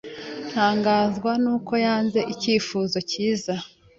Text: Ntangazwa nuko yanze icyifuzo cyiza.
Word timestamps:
Ntangazwa 0.49 1.31
nuko 1.43 1.73
yanze 1.85 2.19
icyifuzo 2.33 2.97
cyiza. 3.09 3.53